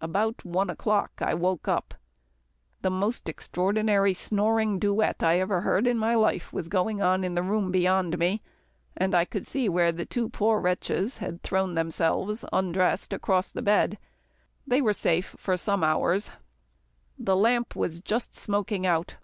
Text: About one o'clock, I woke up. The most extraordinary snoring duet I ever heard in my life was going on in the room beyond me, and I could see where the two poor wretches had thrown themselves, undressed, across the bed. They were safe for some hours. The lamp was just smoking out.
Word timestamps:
About 0.00 0.44
one 0.44 0.70
o'clock, 0.70 1.10
I 1.18 1.34
woke 1.34 1.66
up. 1.66 1.94
The 2.82 2.92
most 2.92 3.28
extraordinary 3.28 4.14
snoring 4.14 4.78
duet 4.78 5.20
I 5.20 5.40
ever 5.40 5.62
heard 5.62 5.88
in 5.88 5.98
my 5.98 6.14
life 6.14 6.52
was 6.52 6.68
going 6.68 7.02
on 7.02 7.24
in 7.24 7.34
the 7.34 7.42
room 7.42 7.72
beyond 7.72 8.16
me, 8.16 8.40
and 8.96 9.16
I 9.16 9.24
could 9.24 9.48
see 9.48 9.68
where 9.68 9.90
the 9.90 10.06
two 10.06 10.28
poor 10.28 10.60
wretches 10.60 11.16
had 11.16 11.42
thrown 11.42 11.74
themselves, 11.74 12.44
undressed, 12.52 13.12
across 13.12 13.50
the 13.50 13.62
bed. 13.62 13.98
They 14.64 14.80
were 14.80 14.92
safe 14.92 15.34
for 15.40 15.56
some 15.56 15.82
hours. 15.82 16.30
The 17.18 17.34
lamp 17.34 17.74
was 17.74 17.98
just 17.98 18.32
smoking 18.32 18.86
out. 18.86 19.16